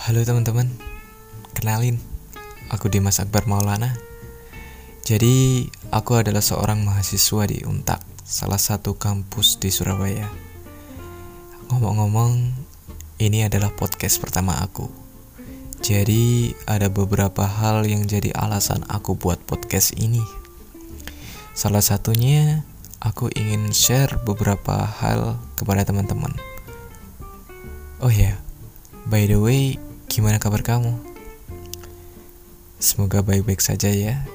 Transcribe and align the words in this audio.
Halo 0.00 0.24
teman-teman, 0.24 0.64
kenalin, 1.52 2.00
aku 2.72 2.88
Dimas 2.88 3.20
Akbar 3.20 3.44
Maulana. 3.44 4.00
Jadi, 5.04 5.68
aku 5.92 6.16
adalah 6.16 6.40
seorang 6.40 6.80
mahasiswa 6.88 7.44
di 7.44 7.60
Untak, 7.68 8.00
salah 8.24 8.56
satu 8.56 8.96
kampus 8.96 9.60
di 9.60 9.68
Surabaya. 9.68 10.24
Ngomong-ngomong, 11.68 12.32
ini 13.20 13.44
adalah 13.44 13.76
podcast 13.76 14.24
pertama 14.24 14.56
aku. 14.64 14.88
Jadi, 15.84 16.56
ada 16.64 16.88
beberapa 16.88 17.44
hal 17.44 17.84
yang 17.84 18.08
jadi 18.08 18.32
alasan 18.32 18.80
aku 18.88 19.20
buat 19.20 19.44
podcast 19.44 20.00
ini. 20.00 20.24
Salah 21.52 21.84
satunya, 21.84 22.64
aku 23.04 23.28
ingin 23.36 23.68
share 23.76 24.16
beberapa 24.24 24.80
hal 24.80 25.36
kepada 25.60 25.84
teman-teman. 25.84 26.32
Oh 28.00 28.08
ya, 28.08 28.40
by 29.04 29.28
the 29.28 29.36
way, 29.36 29.76
Gimana 30.10 30.42
kabar 30.42 30.66
kamu? 30.66 30.98
Semoga 32.82 33.22
baik-baik 33.22 33.62
saja 33.62 33.94
ya 33.94 34.26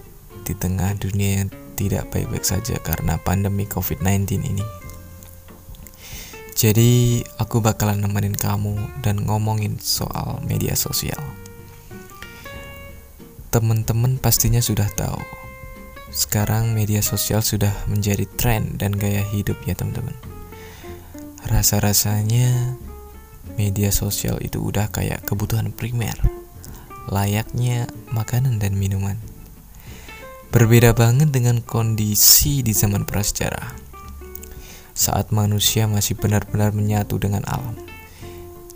di 0.48 0.56
tengah 0.56 0.96
dunia 0.96 1.44
yang 1.44 1.50
tidak 1.76 2.08
baik-baik 2.16 2.48
saja 2.48 2.80
karena 2.80 3.20
pandemi 3.20 3.68
COVID-19 3.68 4.40
ini. 4.40 4.64
Jadi, 6.56 7.20
aku 7.36 7.60
bakalan 7.60 8.00
nemenin 8.00 8.40
kamu 8.40 9.04
dan 9.04 9.28
ngomongin 9.28 9.76
soal 9.84 10.40
media 10.48 10.80
sosial. 10.80 11.20
Teman-teman 13.52 14.16
pastinya 14.16 14.64
sudah 14.64 14.88
tahu. 14.96 15.20
Sekarang 16.08 16.72
media 16.72 17.04
sosial 17.04 17.44
sudah 17.44 17.76
menjadi 17.92 18.24
tren 18.40 18.80
dan 18.80 18.96
gaya 18.96 19.28
hidup 19.28 19.60
ya, 19.68 19.76
teman-teman. 19.76 20.16
Rasa-rasanya 21.44 22.80
media 23.56 23.90
sosial 23.92 24.40
itu 24.44 24.60
udah 24.60 24.92
kayak 24.92 25.24
kebutuhan 25.24 25.72
primer, 25.72 26.16
layaknya 27.08 27.88
makanan 28.12 28.60
dan 28.60 28.76
minuman. 28.76 29.20
Berbeda 30.52 30.96
banget 30.96 31.36
dengan 31.36 31.60
kondisi 31.60 32.64
di 32.64 32.72
zaman 32.72 33.04
prasejarah, 33.04 33.76
saat 34.96 35.36
manusia 35.36 35.88
masih 35.88 36.16
benar-benar 36.16 36.72
menyatu 36.72 37.20
dengan 37.20 37.44
alam. 37.48 37.76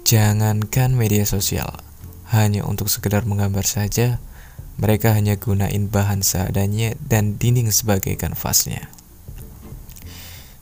Jangankan 0.03 0.95
media 0.97 1.23
sosial, 1.23 1.79
hanya 2.31 2.65
untuk 2.67 2.91
sekedar 2.91 3.23
menggambar 3.23 3.63
saja, 3.63 4.19
mereka 4.79 5.15
hanya 5.15 5.35
gunain 5.35 5.87
bahan 5.91 6.23
seadanya 6.23 6.95
dan 6.99 7.35
dinding 7.35 7.71
sebagai 7.71 8.15
kanvasnya. 8.15 8.91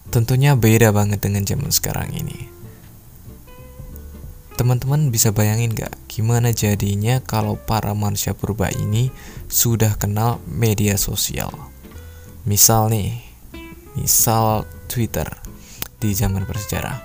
Tentunya 0.09 0.57
beda 0.57 0.89
banget 0.89 1.21
dengan 1.21 1.45
zaman 1.45 1.69
sekarang 1.69 2.13
ini 2.13 2.56
Teman-teman 4.67 5.15
bisa 5.15 5.31
bayangin 5.31 5.71
gak 5.71 5.95
gimana 6.11 6.51
jadinya 6.51 7.23
kalau 7.23 7.55
para 7.55 7.95
manusia 7.95 8.35
purba 8.35 8.67
ini 8.67 9.15
sudah 9.47 9.95
kenal 9.95 10.43
media 10.43 10.99
sosial? 10.99 11.47
Misal 12.43 12.91
nih, 12.91 13.15
misal 13.95 14.67
Twitter 14.91 15.23
di 16.03 16.11
zaman 16.11 16.43
bersejarah. 16.43 16.99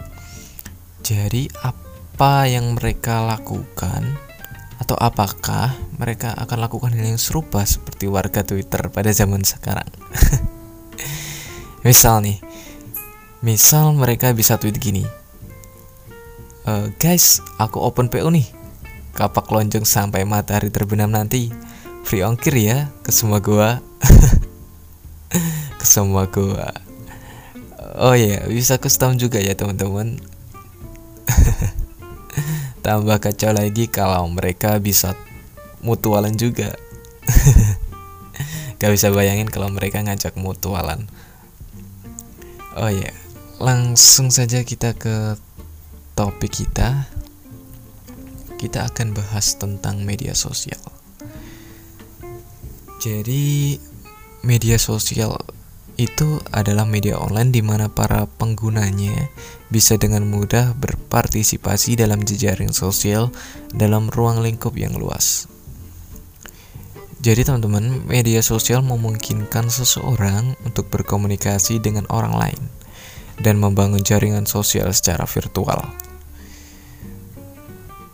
Jadi 1.07 1.47
apa 1.63 2.51
yang 2.51 2.75
mereka 2.75 3.23
lakukan 3.31 4.11
atau 4.83 4.99
apakah 4.99 5.79
mereka 6.03 6.35
akan 6.35 6.67
lakukan 6.67 6.91
hal 6.99 7.15
yang 7.15 7.23
serupa 7.23 7.63
seperti 7.63 8.11
warga 8.11 8.43
Twitter 8.43 8.91
pada 8.91 9.15
zaman 9.15 9.47
sekarang? 9.47 9.87
misal 11.87 12.27
nih, 12.27 12.43
misal 13.39 13.95
mereka 13.95 14.35
bisa 14.35 14.59
tweet 14.59 14.83
gini, 14.83 15.07
uh, 16.67 16.87
guys 16.99 17.43
aku 17.59 17.83
open 17.83 18.09
PO 18.09 18.29
nih. 18.31 18.47
Kapak 19.13 19.51
lonjong 19.53 19.85
sampai 19.85 20.25
matahari 20.25 20.73
terbenam 20.73 21.13
nanti. 21.13 21.53
Free 22.03 22.25
ongkir 22.25 22.57
ya 22.59 22.91
ke 23.05 23.13
semua 23.15 23.39
gua. 23.39 23.79
Ke 25.81 25.85
semua 25.89 26.27
gua. 26.31 26.71
Oh 27.99 28.17
ya 28.17 28.41
yeah, 28.41 28.43
bisa 28.49 28.81
custom 28.81 29.21
juga 29.21 29.39
ya 29.43 29.53
teman-teman. 29.53 30.17
Tambah 32.85 33.19
kacau 33.21 33.53
lagi 33.53 33.87
kalau 33.87 34.27
mereka 34.33 34.81
bisa 34.81 35.15
mutualan 35.85 36.33
juga. 36.35 36.73
Gak 38.81 38.91
bisa 38.91 39.15
bayangin 39.15 39.47
kalau 39.47 39.71
mereka 39.71 40.03
ngajak 40.03 40.35
mutualan. 40.41 41.07
Oh 42.75 42.89
ya 42.89 43.07
yeah. 43.07 43.15
Langsung 43.63 44.35
saja 44.35 44.67
kita 44.67 44.97
ke 44.97 45.39
topik 46.23 46.63
kita 46.63 47.11
kita 48.55 48.87
akan 48.87 49.11
bahas 49.11 49.59
tentang 49.59 50.07
media 50.07 50.39
sosial. 50.39 50.79
Jadi 53.03 53.75
media 54.47 54.79
sosial 54.79 55.35
itu 55.99 56.39
adalah 56.55 56.87
media 56.87 57.19
online 57.19 57.51
di 57.51 57.59
mana 57.59 57.91
para 57.91 58.31
penggunanya 58.39 59.35
bisa 59.67 59.99
dengan 59.99 60.31
mudah 60.31 60.79
berpartisipasi 60.79 61.99
dalam 61.99 62.23
jejaring 62.23 62.71
sosial 62.71 63.35
dalam 63.75 64.07
ruang 64.07 64.47
lingkup 64.47 64.79
yang 64.79 64.95
luas. 64.95 65.51
Jadi 67.19 67.43
teman-teman, 67.43 68.07
media 68.07 68.47
sosial 68.47 68.87
memungkinkan 68.87 69.75
seseorang 69.75 70.55
untuk 70.63 70.87
berkomunikasi 70.87 71.83
dengan 71.83 72.07
orang 72.15 72.35
lain 72.39 72.63
dan 73.43 73.59
membangun 73.59 74.07
jaringan 74.07 74.47
sosial 74.47 74.95
secara 74.95 75.27
virtual. 75.27 76.02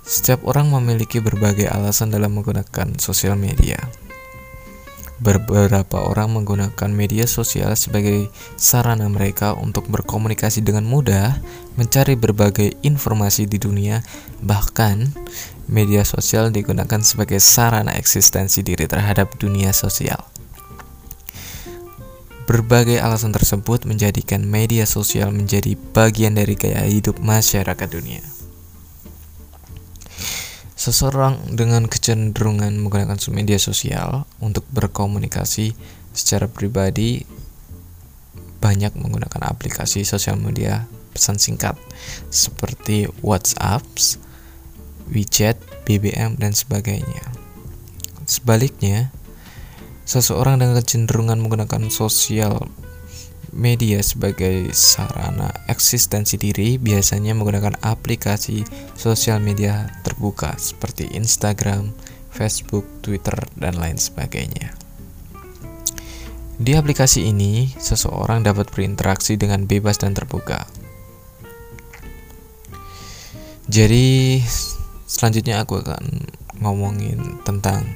Setiap 0.08 0.40
orang 0.48 0.72
memiliki 0.72 1.20
berbagai 1.20 1.68
alasan 1.68 2.08
dalam 2.08 2.32
menggunakan 2.32 2.96
sosial 2.96 3.36
media. 3.36 3.76
Beberapa 5.20 6.00
orang 6.00 6.32
menggunakan 6.32 6.88
media 6.88 7.28
sosial 7.28 7.76
sebagai 7.76 8.32
sarana 8.56 9.04
mereka 9.12 9.52
untuk 9.52 9.84
berkomunikasi 9.92 10.64
dengan 10.64 10.88
mudah, 10.88 11.36
mencari 11.76 12.16
berbagai 12.16 12.80
informasi 12.80 13.44
di 13.44 13.60
dunia, 13.60 14.00
bahkan 14.40 15.12
media 15.68 16.08
sosial 16.08 16.48
digunakan 16.56 17.04
sebagai 17.04 17.36
sarana 17.36 17.92
eksistensi 18.00 18.64
diri 18.64 18.88
terhadap 18.88 19.36
dunia 19.36 19.76
sosial. 19.76 20.24
Berbagai 22.48 22.96
alasan 22.96 23.36
tersebut 23.36 23.84
menjadikan 23.84 24.40
media 24.40 24.88
sosial 24.88 25.36
menjadi 25.36 25.76
bagian 25.92 26.32
dari 26.32 26.56
gaya 26.56 26.80
hidup 26.88 27.20
masyarakat 27.20 27.88
dunia. 27.92 28.37
Seseorang 30.78 31.58
dengan 31.58 31.90
kecenderungan 31.90 32.78
menggunakan 32.78 33.18
media 33.34 33.58
sosial 33.58 34.30
untuk 34.38 34.62
berkomunikasi 34.70 35.74
secara 36.14 36.46
pribadi 36.46 37.26
banyak 38.62 38.94
menggunakan 38.94 39.42
aplikasi 39.42 40.06
sosial 40.06 40.38
media 40.38 40.86
pesan 41.10 41.42
singkat 41.42 41.74
seperti 42.30 43.10
WhatsApp, 43.26 43.82
WeChat, 45.10 45.58
BBM, 45.82 46.38
dan 46.38 46.54
sebagainya. 46.54 47.26
Sebaliknya, 48.22 49.10
seseorang 50.06 50.62
dengan 50.62 50.78
kecenderungan 50.78 51.42
menggunakan 51.42 51.90
sosial 51.90 52.70
media 53.58 53.98
sebagai 54.00 54.70
sarana 54.70 55.50
eksistensi 55.66 56.38
diri 56.38 56.78
biasanya 56.78 57.34
menggunakan 57.34 57.82
aplikasi 57.82 58.62
sosial 58.94 59.42
media 59.42 59.90
terbuka 60.06 60.54
seperti 60.54 61.10
Instagram, 61.10 61.90
Facebook, 62.30 62.86
Twitter, 63.02 63.34
dan 63.58 63.74
lain 63.76 63.98
sebagainya. 63.98 64.78
Di 66.58 66.74
aplikasi 66.74 67.26
ini, 67.26 67.70
seseorang 67.78 68.46
dapat 68.46 68.70
berinteraksi 68.70 69.34
dengan 69.38 69.66
bebas 69.66 69.98
dan 69.98 70.14
terbuka. 70.14 70.66
Jadi, 73.70 74.40
selanjutnya 75.06 75.62
aku 75.62 75.82
akan 75.82 76.02
ngomongin 76.58 77.42
tentang 77.46 77.86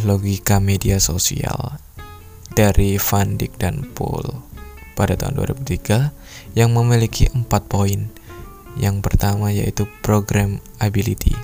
logika 0.00 0.56
media 0.64 0.96
sosial 0.96 1.81
dari 2.52 3.00
Van 3.00 3.40
Dijk 3.40 3.52
dan 3.56 3.88
Paul 3.96 4.24
pada 4.92 5.16
tahun 5.16 5.40
2003 5.40 6.56
yang 6.56 6.70
memiliki 6.76 7.32
empat 7.32 7.66
poin. 7.68 8.12
Yang 8.76 8.96
pertama 9.04 9.52
yaitu 9.52 9.84
program 10.00 10.60
ability. 10.80 11.36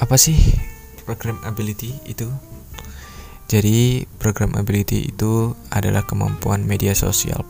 Apa 0.00 0.16
sih 0.20 0.36
program 1.04 1.40
ability 1.44 1.96
itu? 2.08 2.28
Jadi 3.48 4.06
program 4.20 4.54
ability 4.56 5.10
itu 5.10 5.56
adalah 5.72 6.04
kemampuan 6.06 6.62
media 6.64 6.94
sosial 6.94 7.42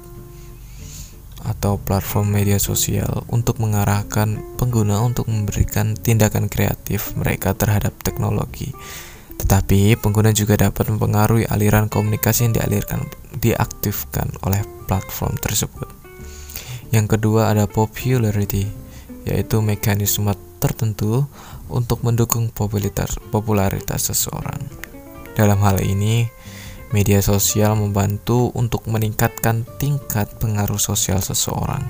atau 1.40 1.80
platform 1.80 2.36
media 2.36 2.60
sosial 2.60 3.24
untuk 3.32 3.64
mengarahkan 3.64 4.40
pengguna 4.60 5.00
untuk 5.00 5.28
memberikan 5.28 5.96
tindakan 5.96 6.52
kreatif 6.52 7.16
mereka 7.16 7.56
terhadap 7.56 7.96
teknologi 8.04 8.76
tetapi 9.40 9.96
pengguna 9.96 10.36
juga 10.36 10.60
dapat 10.60 10.92
mempengaruhi 10.92 11.48
aliran 11.48 11.88
komunikasi 11.88 12.44
yang 12.44 12.60
dialirkan 12.60 13.08
diaktifkan 13.40 14.36
oleh 14.44 14.60
platform 14.84 15.40
tersebut. 15.40 15.88
Yang 16.92 17.16
kedua 17.16 17.48
ada 17.48 17.64
popularity, 17.64 18.68
yaitu 19.24 19.64
mekanisme 19.64 20.36
tertentu 20.60 21.24
untuk 21.72 22.04
mendukung 22.04 22.52
popularitas, 22.52 23.16
popularitas 23.32 24.12
seseorang. 24.12 24.60
Dalam 25.32 25.56
hal 25.64 25.80
ini, 25.80 26.28
media 26.92 27.24
sosial 27.24 27.78
membantu 27.80 28.52
untuk 28.52 28.84
meningkatkan 28.90 29.64
tingkat 29.80 30.36
pengaruh 30.36 30.76
sosial 30.76 31.24
seseorang. 31.24 31.88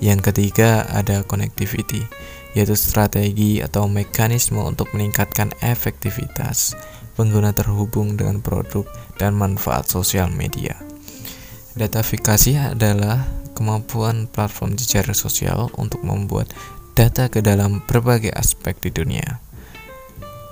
Yang 0.00 0.32
ketiga, 0.32 0.88
ada 0.88 1.26
connectivity, 1.26 2.08
yaitu 2.56 2.72
strategi 2.72 3.60
atau 3.60 3.84
mekanisme 3.84 4.56
untuk 4.64 4.88
meningkatkan 4.96 5.52
efektivitas 5.60 6.72
pengguna 7.12 7.52
terhubung 7.52 8.16
dengan 8.16 8.40
produk 8.40 8.88
dan 9.20 9.36
manfaat 9.36 9.92
sosial 9.92 10.32
media. 10.32 10.72
Datafikasi 11.76 12.72
adalah 12.72 13.28
kemampuan 13.52 14.24
platform 14.24 14.80
jejaring 14.80 15.12
sosial 15.12 15.68
untuk 15.76 16.00
membuat 16.00 16.48
data 16.96 17.28
ke 17.28 17.44
dalam 17.44 17.84
berbagai 17.84 18.32
aspek 18.32 18.72
di 18.80 18.88
dunia. 18.88 19.36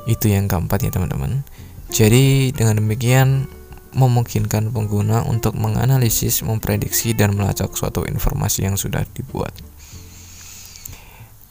Itu 0.05 0.29
yang 0.29 0.45
keempat 0.45 0.85
ya 0.85 0.93
teman-teman. 0.93 1.41
Jadi 1.89 2.53
dengan 2.53 2.85
demikian 2.85 3.49
memungkinkan 3.97 4.75
pengguna 4.75 5.25
untuk 5.25 5.57
menganalisis, 5.57 6.45
memprediksi 6.45 7.17
dan 7.17 7.33
melacak 7.33 7.73
suatu 7.73 8.05
informasi 8.05 8.69
yang 8.69 8.77
sudah 8.77 9.09
dibuat. 9.17 9.57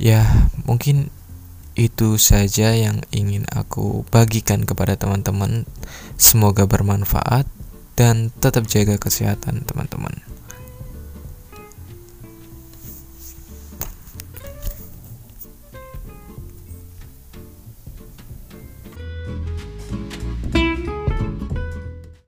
Ya, 0.04 0.52
mungkin 0.68 1.08
itu 1.80 2.20
saja 2.20 2.76
yang 2.76 3.08
ingin 3.16 3.48
aku 3.48 4.04
bagikan 4.12 4.68
kepada 4.68 5.00
teman-teman. 5.00 5.64
Semoga 6.20 6.68
bermanfaat 6.68 7.48
dan 7.96 8.36
tetap 8.44 8.68
jaga 8.68 9.00
kesehatan 9.00 9.64
teman-teman. 9.64 10.33